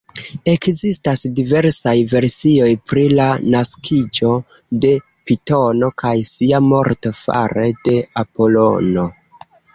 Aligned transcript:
Ekzistas 0.51 1.25
diversaj 1.39 1.93
versioj 2.13 2.69
pri 2.91 3.03
la 3.19 3.27
naskiĝo 3.57 4.33
de 4.87 4.95
Pitono 5.31 5.91
kaj 6.05 6.15
sia 6.33 6.63
morto 6.73 7.15
fare 7.21 7.69
de 7.87 8.01
Apolono. 8.25 9.07